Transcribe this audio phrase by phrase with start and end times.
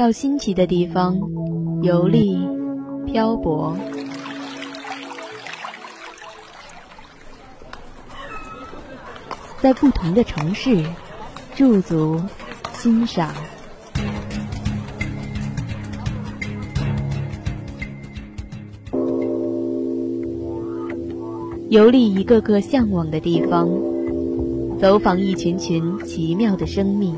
[0.00, 1.20] 到新奇的地方
[1.82, 2.34] 游历、
[3.04, 3.76] 漂泊，
[9.60, 10.82] 在不同的城市
[11.54, 12.18] 驻足
[12.72, 13.30] 欣赏，
[21.68, 23.68] 游历一个个向往的地方，
[24.80, 27.14] 走访一群群奇妙的生命，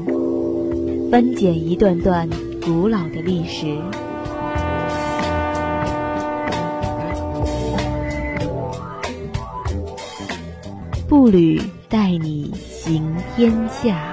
[1.13, 2.29] 翻检一段段。
[2.65, 3.77] 古老的历史，
[11.09, 14.12] 步履带你行天下。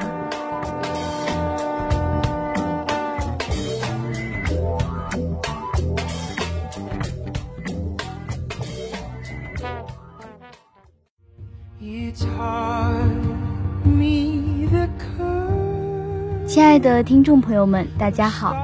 [16.79, 18.55] 的听众朋友们，大家好！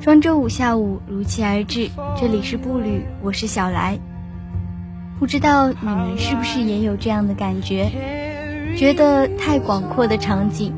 [0.00, 1.88] 双周五下午如期而至，
[2.20, 3.98] 这里是步履，我是小来。
[5.20, 7.90] 不知道你们是不是也有这样的感觉，
[8.76, 10.72] 觉得太广阔的场景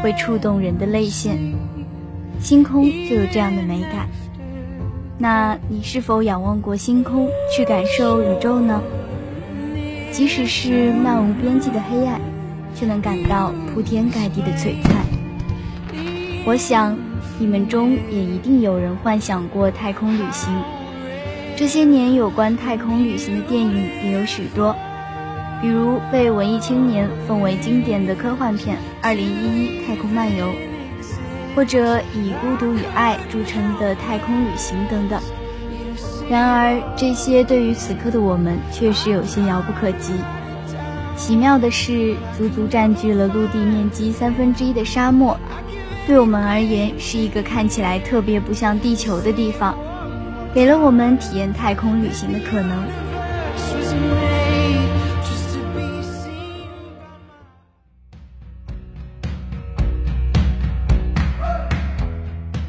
[0.00, 1.36] 会触动人的泪腺，
[2.40, 4.08] 星空就有这样的美感。
[5.18, 8.80] 那你是否仰望过星空，去感受宇宙呢？
[10.12, 12.20] 即使是漫无边际的黑暗，
[12.76, 15.07] 却能感到铺天盖地的璀璨。
[16.48, 16.96] 我想，
[17.38, 20.50] 你们中也一定有人幻想过太空旅行。
[21.54, 24.74] 这些年，有关太空旅行的电影也有许多，
[25.60, 30.46] 比如被文艺青年奉为经典的科幻片《二零一一太空漫游》，
[31.54, 35.20] 或者以《孤独与爱》著称的《太空旅行》等等。
[36.30, 40.14] 然而，这些对于此刻的我们确实有些遥不可及。
[41.14, 45.38] 奇妙的是，足足占据了陆地面积三分之一的沙漠。
[46.08, 49.76] 对我们而言，是一个看起来特别不像地球的地方，
[50.54, 52.82] 给了我们体验太空旅行的可能。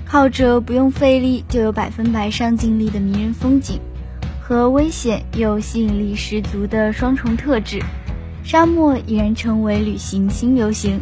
[0.05, 3.79] 靠着不用费力就有百分百上镜力的迷人风景，
[4.41, 7.81] 和危险又吸引力十足的双重特质，
[8.43, 10.99] 沙漠已然成为旅行新流行。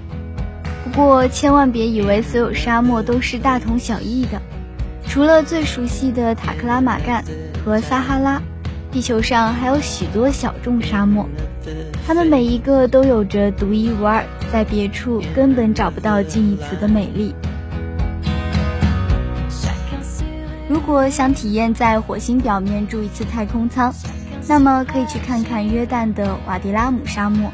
[0.97, 4.41] 不过，千万别以为所有沙漠都是大同小异的。
[5.07, 7.23] 除了最熟悉的塔克拉玛干
[7.63, 8.41] 和撒哈拉，
[8.91, 11.29] 地球上还有许多小众沙漠，
[12.03, 17.35] 它们每一个都有着独一无二，在别处根本找不到近义词的美丽。
[20.67, 23.93] 如果想体验在火星表面住一次太空舱，
[24.47, 27.51] 那么可以去看看约旦的瓦迪拉姆沙漠。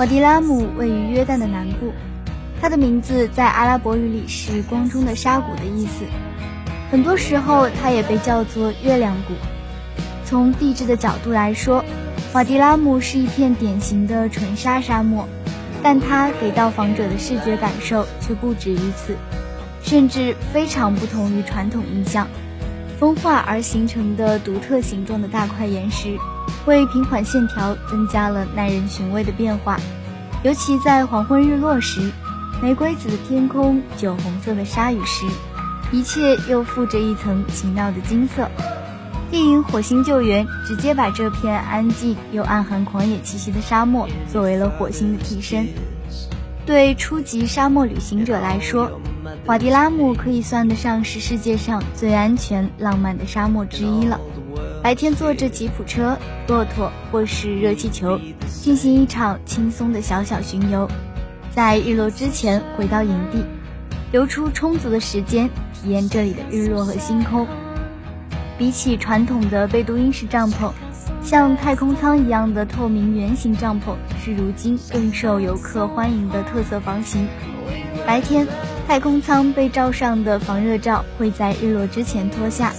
[0.00, 1.92] 瓦迪拉姆位于约旦的南部。
[2.60, 6.04] 它的名字在阿拉伯语里是“光中的沙谷”的意思，
[6.90, 9.34] 很多时候它也被叫做“月亮谷”。
[10.26, 11.84] 从地质的角度来说，
[12.32, 15.26] 瓦迪拉姆是一片典型的纯沙沙漠，
[15.82, 19.16] 但它给到访者的视觉感受却不止于此，
[19.82, 22.26] 甚至非常不同于传统印象。
[22.98, 26.18] 风化而形成的独特形状的大块岩石，
[26.66, 29.78] 为平缓线条增加了耐人寻味的变化，
[30.42, 32.10] 尤其在黄昏日落时。
[32.60, 35.24] 玫瑰紫的天空，酒红色的鲨鱼石，
[35.92, 38.48] 一切又附着一层奇妙的金色。
[39.30, 45.68] 电影《火星救援》直接把这片安静又暗含狂野气息的沙漠作为了火星的替身。
[46.66, 48.90] 对初级沙漠旅行者来说，
[49.46, 54.18] 瓦迪拉姆可以算得上是世界上最安全、浪漫的沙漠之一了。
[54.82, 60.90] 白天坐着吉普车、骆驼或是热气球，进行一场轻松的小小巡游。
[61.54, 63.44] 在日落之前回到营地，
[64.12, 67.46] 留出充足的时间体验这里的日落和星空。
[68.56, 70.70] 比起传统的贝都因式帐篷，
[71.22, 77.28] 像太空舱一样的透明圆形帐篷是如今更受游客欢迎的特色房型。
[78.06, 78.46] 白天，
[78.86, 82.72] 太空舱被罩上的防热罩会在日落之前脱下。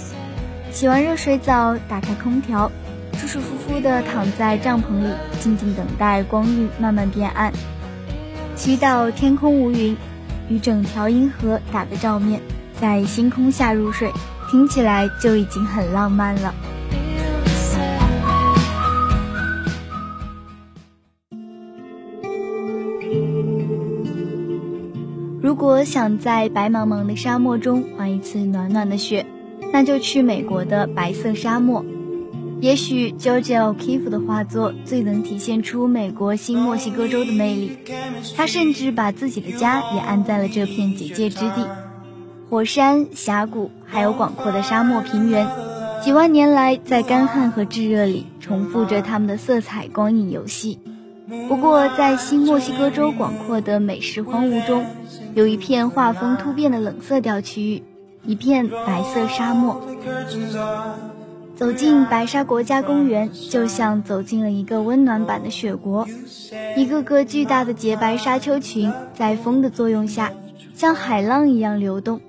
[0.72, 2.72] 洗完热水澡，打开空调，
[3.14, 5.10] 舒舒服服地躺在帐篷里，
[5.40, 7.52] 静静等待光晕慢慢变暗。
[8.60, 9.96] 祈祷天空无云，
[10.50, 12.42] 与整条银河打个照面，
[12.80, 14.12] 在星空下入睡，
[14.52, 16.54] 听起来就已经很浪漫了。
[25.42, 29.26] 如果想在白茫茫的沙漠中滑一次暖暖的雪，
[29.72, 31.86] 那就去美国的白色沙漠。
[32.62, 37.78] 也许 George O'Keeffe 的画作最能体现出美国新墨西哥州的魅力。
[38.36, 41.66] 他甚至把自己的家也安在了这片结界之地。
[42.50, 45.48] 火山、峡谷，还有广阔的沙漠平原，
[46.04, 50.80] 几万年来在干旱和炙热里重复着他们的色彩光影游戏。
[51.48, 54.84] 不过，在新墨西哥州广阔的美食荒芜中，
[55.36, 57.84] 有一片画风突变的冷色调区域，
[58.26, 59.80] 一片白色沙漠。
[61.60, 66.08] 走进白沙国家公园，就像走进了一个温暖版的雪国。
[66.78, 70.32] 一个个巨大的洁白沙丘群在风的作用下，
[70.74, 72.22] 像海浪一样流动。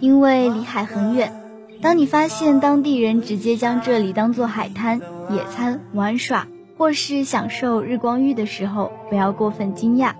[0.00, 1.32] 因为离海很远，
[1.80, 5.00] 当你发现当地人直接将这里当做海滩、
[5.30, 6.48] 野餐、玩耍。
[6.76, 10.14] 或是享受日光浴的时候，不要过分惊讶。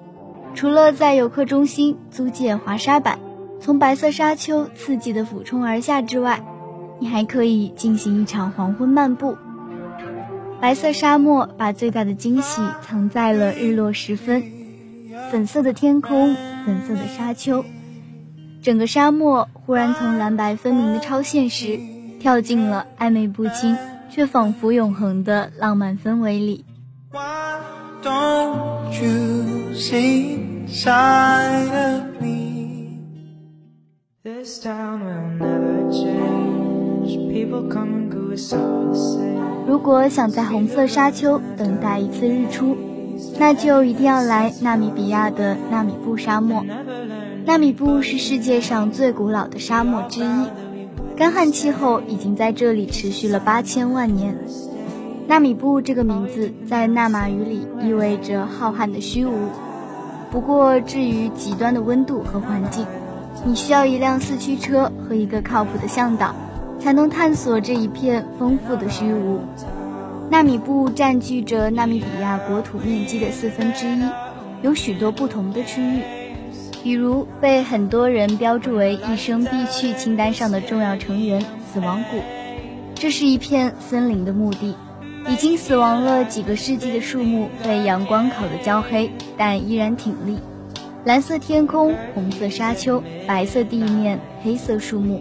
[0.55, 3.19] 除了在游客中心租借滑沙板，
[3.61, 6.44] 从白色沙丘刺激的俯冲而下之外，
[6.98, 9.36] 你还可以进行一场黄昏漫步。
[10.60, 14.42] 白色沙漠把最大的惊喜藏在了日落时分，
[15.30, 16.34] 粉色的天空，
[16.64, 17.64] 粉色的沙丘，
[18.62, 21.78] 整个沙漠忽然从蓝白分明的超现实，
[22.20, 23.76] 跳进了暧昧不清。
[24.10, 26.64] 却仿佛永恒的浪漫氛围里。
[34.24, 36.27] This town will never change.
[39.66, 42.76] 如果想在红色沙丘等待一次日出，
[43.38, 46.64] 那就一定要来纳米比亚的纳米布沙漠。
[47.44, 50.46] 纳米布是世界上最古老的沙漠之一。
[51.16, 54.38] 干旱气候已经在这里持续了八千万年。
[55.26, 59.32] 纳米布这个名字在纳马语里意味着浩瀚的虚无。
[60.30, 62.86] 不过，至于极端的温度和环境，
[63.44, 66.34] 你需要一辆四驱车和一个靠谱的向导，
[66.78, 69.40] 才能探索这一片丰富的虚无。
[70.30, 74.02] 纳米布占据着纳米比亚国土面积的四分之一，
[74.62, 76.02] 有许多不同的区域。
[76.82, 82.20] 比如被很多人标注为一生必去清单上的重要成员——死亡谷，
[82.94, 84.76] 这是一片森林的墓地，
[85.28, 90.38] 已经死亡了几个世纪的树木被阳光烤得焦黑，但依然挺立。
[91.04, 95.20] 蓝色天空，红色沙丘，白色地面，黑色树木，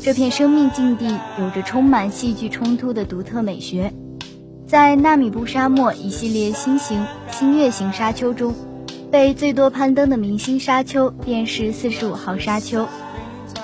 [0.00, 3.92] 这片生命境地有着充满戏剧冲突的独特美学。
[4.66, 8.54] 在纳米布沙漠一系列新型、新月形沙丘中。
[9.10, 12.86] 被最多攀登的明星沙丘便是四十五号沙丘，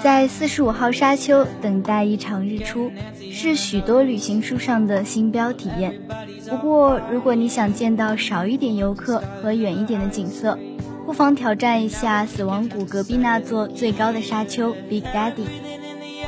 [0.03, 2.91] 在四十五号沙丘等待一场日出，
[3.31, 6.01] 是许多旅行书上的星标体验。
[6.49, 10.59] 不过，如果你想见到少一点游客和远一点的景色，
[11.05, 15.45] 不妨挑战一下死亡谷隔壁那座最高的沙丘 Big Daddy。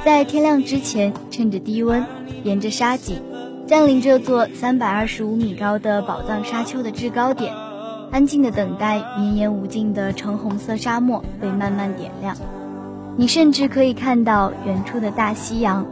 [0.06, 2.06] 在天亮之前，趁着低温，
[2.44, 3.20] 沿着沙脊，
[3.66, 7.52] 占领这座三百二十五米高的宝藏沙丘的制高点。
[8.12, 12.36] 安静的等待，绵延无尽的橙红色沙漠被慢慢点亮。
[13.16, 15.84] 你甚至可以看到远处的大西洋。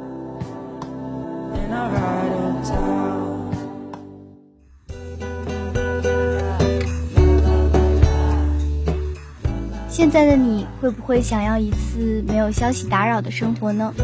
[9.96, 13.94] 现在的你会不会想要一次没有消息打扰的生活呢？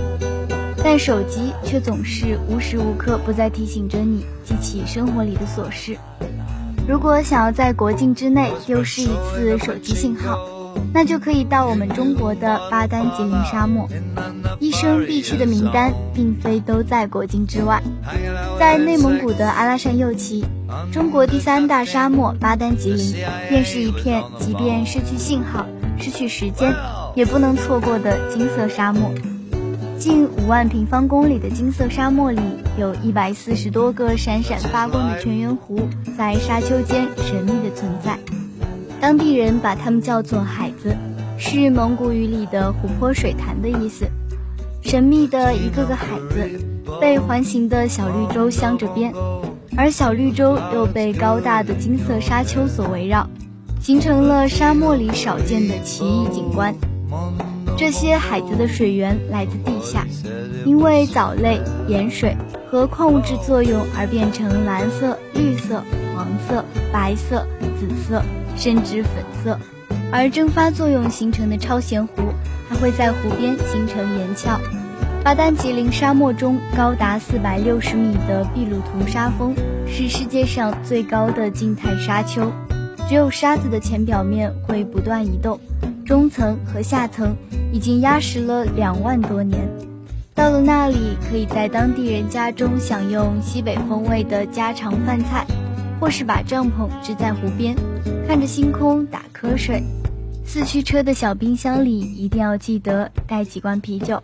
[0.84, 5.98] 但手机却总是无时无刻不在提醒着你记起生活里的琐事。
[6.86, 10.38] 如果想要在国境之内丢失一次手机信号，
[10.94, 13.88] 那就可以到我们中国的巴丹吉林沙漠。
[14.80, 17.82] 生必去的名单，并非都在国境之外。
[18.58, 20.44] 在内蒙古的阿拉善右旗，
[20.90, 23.14] 中国第三大沙漠巴丹吉林，
[23.50, 25.66] 便是一片即便失去信号、
[25.98, 26.74] 失去时间，
[27.14, 29.12] 也不能错过的金色沙漠。
[29.98, 32.40] 近五万平方公里的金色沙漠里，
[32.78, 35.78] 有一百四十多个闪闪发光的泉源湖
[36.16, 38.18] 在沙丘间神秘的存在。
[38.98, 40.96] 当地人把它们叫做“海子”，
[41.36, 44.06] 是蒙古语里的湖泊水潭的意思。
[44.82, 46.48] 神秘的一个个海子，
[47.00, 49.12] 被环形的小绿洲镶着边，
[49.76, 53.28] 而小绿洲又被高大的金色沙丘所围绕，
[53.80, 56.74] 形成了沙漠里少见的奇异景观。
[57.76, 60.06] 这些海子的水源来自地下，
[60.64, 62.36] 因为藻类、盐水
[62.70, 65.82] 和矿物质作用而变成蓝色、绿色、
[66.14, 67.46] 黄色、白色、
[67.78, 68.22] 紫色，
[68.56, 69.58] 甚至粉色。
[70.12, 72.14] 而蒸发作用形成的超咸湖，
[72.70, 74.58] 还会在湖边形成岩壳。
[75.24, 79.54] 巴丹吉林沙漠中高达四百六十米的秘鲁图沙峰，
[79.86, 82.50] 是世界上最高的静态沙丘，
[83.08, 85.60] 只有沙子的浅表面会不断移动。
[86.06, 87.36] 中层和下层
[87.72, 89.60] 已经压实了两万多年，
[90.34, 95.46] 到了那里，可以在当地人家中享用西北风味的家常饭菜，
[96.00, 97.76] 或是把帐篷支在湖边，
[98.26, 99.82] 看着星空打瞌睡。
[100.52, 104.20] 四驱车的小冰箱里一定要记得带几罐啤酒。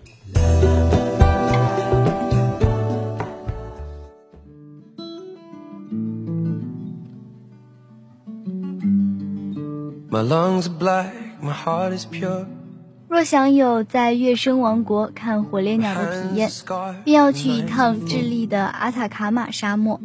[13.08, 16.50] 若想有在月升王国看火烈鸟的体验，
[17.04, 20.00] 便要去一趟智利的阿塔卡马沙漠。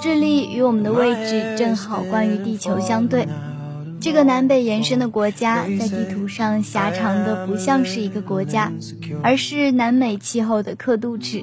[0.00, 3.28] 智利与我们的位置正好关于地球相对。
[4.04, 8.70] 这个南北延伸的国家在地图上狭长的不像是一个国家，
[9.22, 11.42] 而是南美气候的刻度尺。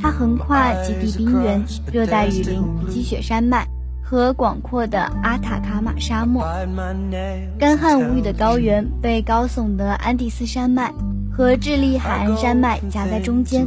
[0.00, 1.60] 它横跨极地冰原、
[1.92, 3.66] 热带雨林、积雪山脉
[4.00, 6.46] 和广阔的阿塔卡马沙漠。
[7.58, 10.94] 干旱无雨的高原被高耸的安第斯山脉
[11.32, 13.66] 和智利海岸山脉夹在中间。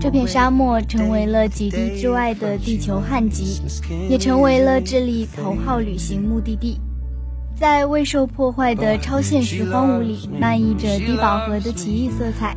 [0.00, 3.60] 这片沙漠成为了极地之外的地球旱极，
[4.08, 6.80] 也成为了智利头号旅行目的地。
[7.54, 12.56] 在未受破坏的超现实荒芜里，漫溢着低饱和的奇异色彩，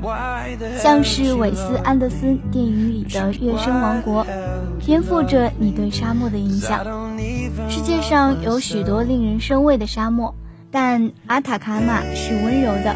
[0.78, 4.26] 像是韦斯安德森电影里的月升王国，
[4.84, 6.84] 颠覆着你对沙漠的印象。
[7.70, 10.34] 世界上有许多令人生畏的沙漠，
[10.72, 12.96] 但阿塔卡马是温柔的，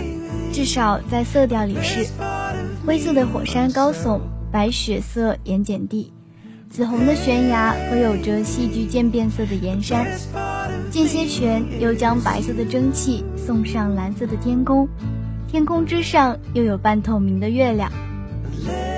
[0.51, 2.07] 至少在色调里是。
[2.85, 4.19] 灰色的火山高耸，
[4.51, 6.11] 白雪色盐碱地，
[6.69, 10.07] 紫红的悬崖和有着戏剧渐变色的盐山。
[10.89, 14.87] 间歇泉又将白色的蒸汽送上蓝色的天空，
[15.47, 17.91] 天空之上又有半透明的月亮。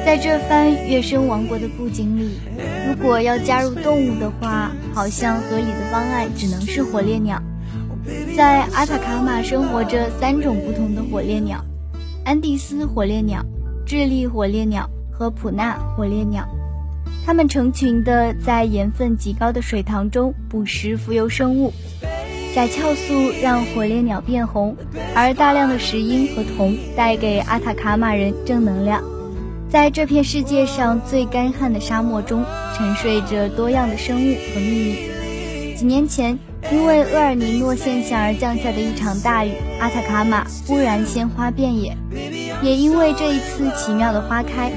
[0.05, 2.39] 在这番月升王国的布景里，
[2.87, 7.41] 如果要加入动物的话，好像合理的方案只能是火烈鸟。
[8.35, 11.63] 在阿塔卡马生活着三种不同的火烈鸟：
[12.25, 13.45] 安第斯火烈鸟、
[13.85, 16.47] 智利火烈鸟和普纳火烈鸟。
[17.25, 21.71] 它们成群的在盐分极高的水塘中捕食浮游生物，
[22.53, 24.75] 甲壳素让火烈鸟变红，
[25.15, 29.03] 而大量的石英和铜带给阿塔卡马人正能量。
[29.69, 32.43] 在这片世界上最干旱的沙漠中，
[32.75, 35.75] 沉睡着多样的生物和秘密。
[35.77, 36.37] 几年前，
[36.71, 41.95] 因为厄尔尼诺现象而降下的一场大雨，阿塔卡马忽然鲜花遍野，
[42.61, 44.71] 也因为这一次奇妙的花开。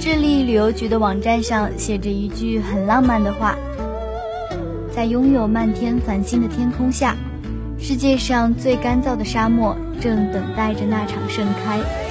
[0.00, 3.56] 智利旅游局的网站上写着一句很浪漫的话：
[4.94, 7.16] 在拥有漫天繁星的天空下，
[7.78, 12.07] 世界上最干燥的沙漠正等待着那场盛开。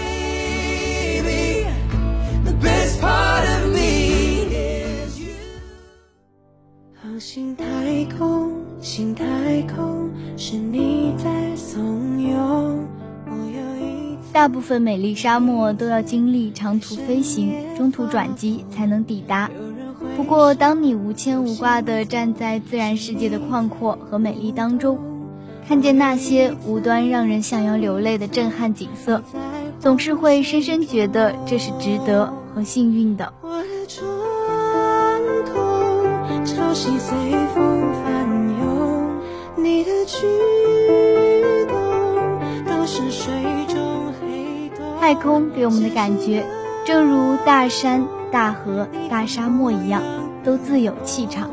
[14.38, 19.50] 大部分美丽沙漠都要经历长途飞行、中途转机才能抵达。
[20.16, 25.00] 不过，当你无牵无挂地站在自然世界的旷阔和美丽当中，
[25.68, 29.24] 看见那些无端让人想要流泪的震撼景色，
[29.80, 33.34] 总是会深深觉得这是值得和幸运的。
[39.58, 40.06] 你的
[45.08, 46.46] 太空给我们的感觉，
[46.86, 50.04] 正如大山、大河、大沙漠一样，
[50.44, 51.50] 都自有气场。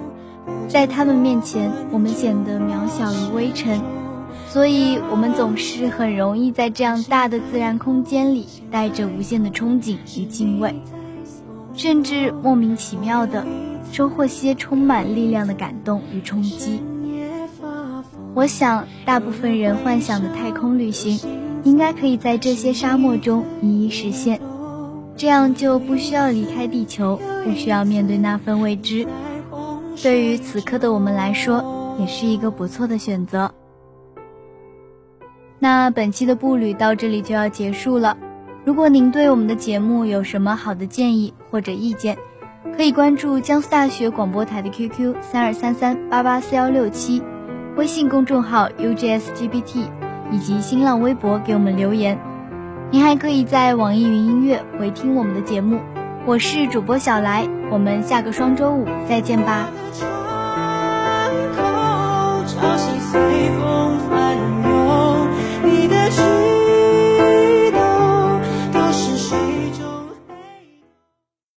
[0.66, 3.80] 在他们面前，我们显得渺小如微尘，
[4.48, 10.74] 所以我们总是很容易在这样大的自然空间里，带着无限的憧憬与敬畏，
[11.74, 13.46] 甚至莫名其妙的
[13.92, 16.82] 收获些充满力量的感动与冲击。
[18.34, 21.20] 我想，大部分人幻想的太空旅行。
[21.64, 24.40] 应该可以在这些沙漠中一一实现，
[25.16, 29.06] 这样就不需要离开地球，不需要面对那份未知。
[30.02, 33.50] 对于此刻的我们来说，也是一个不错的选择。
[35.58, 38.16] 那本期的步履到这里就要结束了。
[38.64, 42.18] 如果您对我们的节目有什么好的建议或者意见，
[42.76, 47.22] 可以关注江苏大学广播台的 QQ 三二三三八八四幺六七，
[47.76, 50.03] 微信公众号 UGSGBT。
[50.30, 52.18] 以及新浪微博给我们留言，
[52.90, 55.80] 您还可以在网易云音乐回听我们的节目。
[56.26, 59.68] 我是主播小来，我们下个双周五再见吧。